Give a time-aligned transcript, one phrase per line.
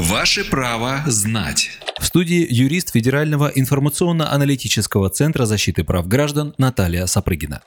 [0.00, 1.68] Ваше право знать.
[2.00, 7.60] В студии юрист Федерального информационно-аналитического центра защиты прав граждан Наталья Сапрыгина.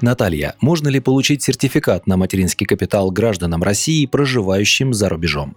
[0.00, 5.56] Наталья, можно ли получить сертификат на материнский капитал гражданам России, проживающим за рубежом?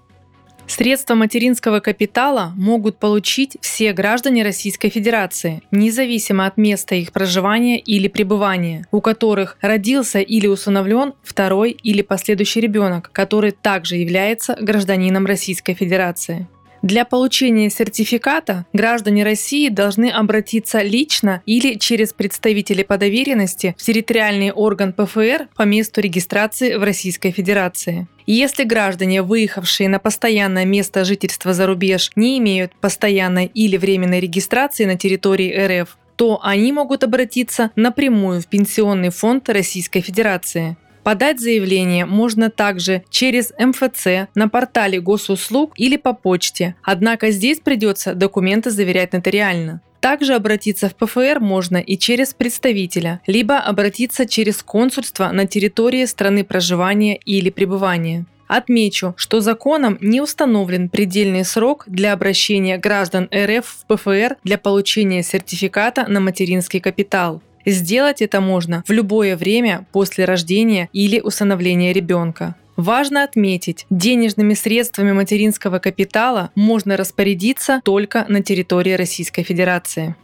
[0.68, 8.08] Средства материнского капитала могут получить все граждане Российской Федерации, независимо от места их проживания или
[8.08, 15.76] пребывания, у которых родился или усыновлен второй или последующий ребенок, который также является гражданином Российской
[15.76, 16.48] Федерации.
[16.82, 24.52] Для получения сертификата граждане России должны обратиться лично или через представителей по доверенности в территориальный
[24.52, 28.08] орган ПФР по месту регистрации в Российской Федерации.
[28.28, 34.86] Если граждане, выехавшие на постоянное место жительства за рубеж, не имеют постоянной или временной регистрации
[34.86, 40.76] на территории РФ, то они могут обратиться напрямую в Пенсионный фонд Российской Федерации.
[41.04, 48.16] Подать заявление можно также через МФЦ, на портале госуслуг или по почте, однако здесь придется
[48.16, 49.82] документы заверять нотариально.
[50.06, 56.44] Также обратиться в ПФР можно и через представителя, либо обратиться через консульство на территории страны
[56.44, 58.28] проживания или пребывания.
[58.46, 65.24] Отмечу, что законом не установлен предельный срок для обращения граждан РФ в ПФР для получения
[65.24, 67.42] сертификата на материнский капитал.
[67.66, 72.54] Сделать это можно в любое время после рождения или усыновления ребенка.
[72.76, 80.16] Важно отметить, денежными средствами материнского капитала можно распорядиться только на территории Российской Федерации.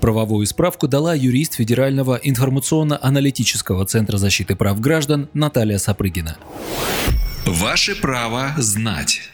[0.00, 6.38] Правовую справку дала юрист Федерального информационно-аналитического центра защиты прав граждан Наталья Сапрыгина.
[7.46, 9.30] Ваше право знать.